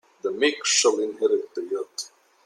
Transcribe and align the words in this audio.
The 0.23 0.31
meek 0.31 0.65
shall 0.65 0.99
inherit 0.99 1.53
the 1.53 1.75
earth. 1.79 2.09